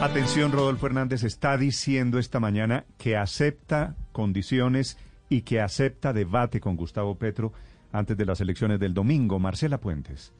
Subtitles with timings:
[0.00, 4.96] Atención, Rodolfo Hernández está diciendo esta mañana que acepta condiciones
[5.28, 7.52] y que acepta debate con Gustavo Petro
[7.92, 9.38] antes de las elecciones del domingo.
[9.38, 10.32] Marcela Puentes.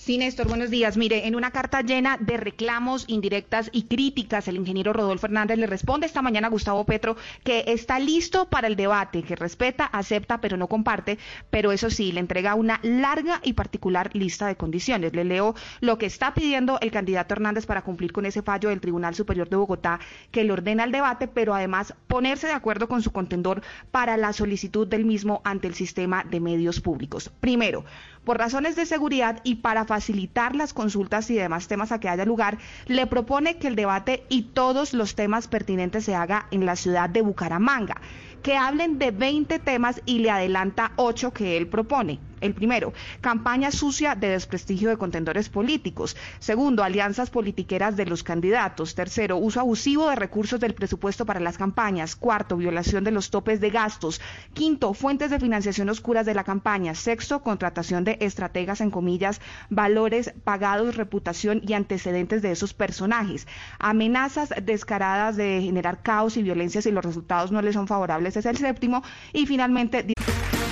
[0.00, 0.96] Sí, Néstor, buenos días.
[0.96, 5.66] Mire, en una carta llena de reclamos, indirectas y críticas, el ingeniero Rodolfo Hernández le
[5.66, 10.40] responde esta mañana a Gustavo Petro que está listo para el debate, que respeta, acepta,
[10.40, 11.18] pero no comparte,
[11.50, 15.14] pero eso sí, le entrega una larga y particular lista de condiciones.
[15.14, 18.80] Le leo lo que está pidiendo el candidato Hernández para cumplir con ese fallo del
[18.80, 19.98] Tribunal Superior de Bogotá
[20.30, 24.32] que le ordena el debate, pero además ponerse de acuerdo con su contendor para la
[24.32, 27.32] solicitud del mismo ante el sistema de medios públicos.
[27.40, 27.84] Primero,
[28.28, 32.26] por razones de seguridad y para facilitar las consultas y demás temas a que haya
[32.26, 36.76] lugar, le propone que el debate y todos los temas pertinentes se haga en la
[36.76, 38.00] ciudad de Bucaramanga,
[38.42, 42.20] que hablen de 20 temas y le adelanta 8 que él propone.
[42.40, 46.16] El primero, campaña sucia de desprestigio de contendores políticos.
[46.38, 48.94] Segundo, alianzas politiqueras de los candidatos.
[48.94, 52.16] Tercero, uso abusivo de recursos del presupuesto para las campañas.
[52.16, 54.20] Cuarto, violación de los topes de gastos.
[54.54, 56.94] Quinto, fuentes de financiación oscuras de la campaña.
[56.94, 63.46] Sexto, contratación de estrategas en comillas, valores pagados, reputación y antecedentes de esos personajes.
[63.78, 68.46] Amenazas descaradas de generar caos y violencia si los resultados no le son favorables es
[68.46, 69.02] el séptimo.
[69.32, 70.04] Y finalmente...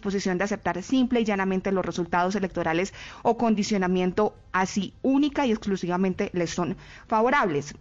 [0.00, 6.30] Disposición de aceptar simple y llanamente los resultados electorales o condicionamiento así única y exclusivamente
[6.32, 7.74] les son favorables.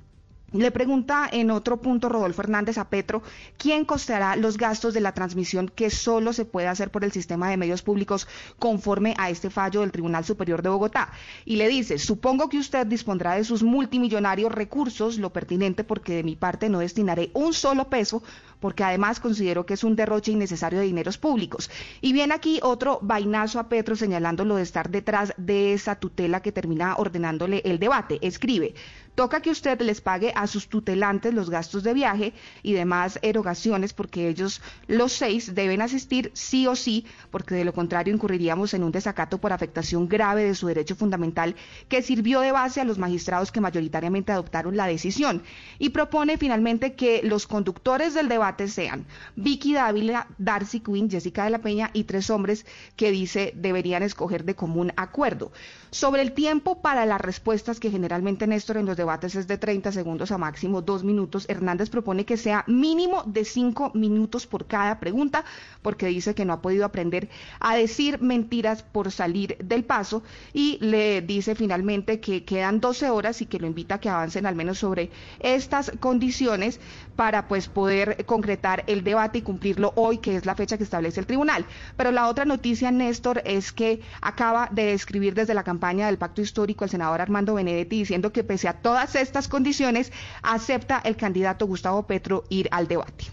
[0.52, 3.22] Le pregunta en otro punto Rodolfo Hernández a Petro,
[3.58, 7.50] ¿quién costeará los gastos de la transmisión que solo se puede hacer por el sistema
[7.50, 8.28] de medios públicos
[8.58, 11.12] conforme a este fallo del Tribunal Superior de Bogotá?
[11.46, 16.24] Y le dice, supongo que usted dispondrá de sus multimillonarios recursos, lo pertinente porque de
[16.24, 18.24] mi parte no destinaré un solo peso,
[18.60, 21.70] porque además considero que es un derroche innecesario de dineros públicos.
[22.02, 26.52] Y viene aquí otro vainazo a Petro señalándolo de estar detrás de esa tutela que
[26.52, 28.20] termina ordenándole el debate.
[28.22, 28.74] Escribe,
[29.16, 32.34] toca que usted les pague a sus tutelantes los gastos de viaje
[32.64, 37.74] y demás erogaciones porque ellos los seis deben asistir sí o sí porque de lo
[37.74, 41.56] contrario incurriríamos en un desacato por afectación grave de su derecho fundamental
[41.90, 45.44] que sirvió de base a los magistrados que mayoritariamente adoptaron la decisión
[45.80, 49.06] y propone finalmente que los conductores del debate sean
[49.36, 52.66] Vicky Dávila, Darcy Quinn, Jessica de la Peña y tres hombres
[52.96, 55.52] que dice deberían escoger de común acuerdo.
[55.92, 59.92] Sobre el tiempo para las respuestas que generalmente Néstor en los debates es de 30
[59.92, 65.00] segundos a máximo dos minutos, Hernández propone que sea mínimo de cinco minutos por cada
[65.00, 65.46] pregunta,
[65.82, 70.24] porque dice que no ha podido aprender a decir mentiras por salir del paso
[70.54, 74.46] y le dice finalmente que quedan 12 horas y que lo invita a que avancen
[74.46, 75.10] al menos sobre
[75.40, 76.80] estas condiciones
[77.16, 81.20] para pues poder concretar el debate y cumplirlo hoy, que es la fecha que establece
[81.20, 81.66] el tribunal.
[81.98, 86.42] Pero la otra noticia, Néstor, es que acaba de escribir desde la campaña del pacto
[86.42, 91.68] histórico el senador Armando Benedetti diciendo que pese a todas estas condiciones, acepta el candidato
[91.68, 93.26] Gustavo Petro ir al debate.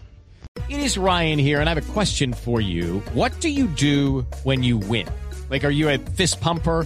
[0.67, 3.01] It is Ryan here, and I have a question for you.
[3.13, 5.07] What do you do when you win?
[5.49, 6.85] Like, are you a fist pumper?